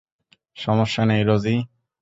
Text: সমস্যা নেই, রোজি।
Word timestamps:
সমস্যা 0.57 1.03
নেই, 1.05 1.21
রোজি। 1.23 1.55